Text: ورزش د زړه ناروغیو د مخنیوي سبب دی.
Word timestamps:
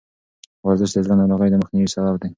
ورزش 0.65 0.89
د 0.93 0.97
زړه 1.05 1.15
ناروغیو 1.19 1.53
د 1.53 1.55
مخنیوي 1.61 1.89
سبب 1.95 2.15
دی. 2.21 2.29